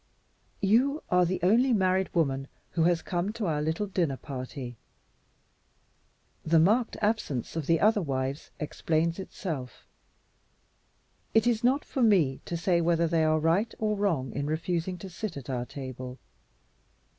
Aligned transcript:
"You 0.61 1.03
are 1.11 1.25
the 1.25 1.39
only 1.43 1.73
married 1.73 2.11
woman 2.15 2.47
who 2.71 2.85
has 2.85 3.03
come 3.03 3.31
to 3.33 3.45
our 3.45 3.61
little 3.61 3.85
dinner 3.85 4.17
party. 4.17 4.75
The 6.43 6.57
marked 6.57 6.97
absence 7.03 7.55
of 7.55 7.67
the 7.67 7.79
other 7.79 8.01
wives 8.01 8.49
explains 8.59 9.19
itself. 9.19 9.85
It 11.35 11.45
is 11.45 11.63
not 11.63 11.85
for 11.85 12.01
me 12.01 12.41
to 12.45 12.57
say 12.57 12.81
whether 12.81 13.05
they 13.05 13.23
are 13.23 13.37
right 13.37 13.71
or 13.77 13.95
wrong 13.95 14.31
in 14.33 14.47
refusing 14.47 14.97
to 14.97 15.07
sit 15.07 15.37
at 15.37 15.51
our 15.51 15.67
table. 15.67 16.17